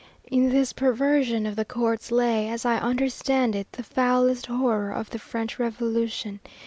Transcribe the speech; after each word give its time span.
In 0.25 0.49
this 0.49 0.73
perversion 0.73 1.45
of 1.45 1.55
the 1.55 1.63
courts 1.63 2.09
lay, 2.11 2.49
as 2.49 2.65
I 2.65 2.79
understand 2.79 3.55
it, 3.55 3.71
the 3.71 3.83
foulest 3.83 4.47
horror 4.47 4.91
of 4.91 5.11
the 5.11 5.19
French 5.19 5.59
Revolution. 5.59 6.39